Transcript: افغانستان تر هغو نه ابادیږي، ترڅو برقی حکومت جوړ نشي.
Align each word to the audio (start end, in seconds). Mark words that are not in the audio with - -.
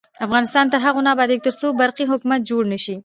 افغانستان 0.25 0.65
تر 0.71 0.79
هغو 0.85 1.01
نه 1.05 1.09
ابادیږي، 1.13 1.45
ترڅو 1.47 1.67
برقی 1.81 2.05
حکومت 2.11 2.41
جوړ 2.49 2.63
نشي. 2.73 2.95